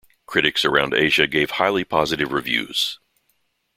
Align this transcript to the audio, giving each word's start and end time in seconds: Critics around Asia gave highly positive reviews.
Critics 0.25 0.65
around 0.65 0.95
Asia 0.95 1.27
gave 1.27 1.51
highly 1.51 1.83
positive 1.83 2.31
reviews. 2.31 2.97